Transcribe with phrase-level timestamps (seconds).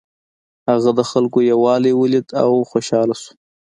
[0.69, 3.31] هغه د خلکو یووالی ولید او خوشحاله شو.